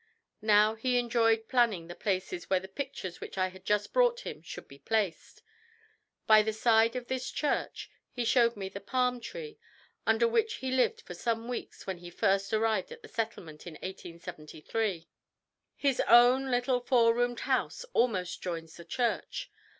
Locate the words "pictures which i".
2.67-3.49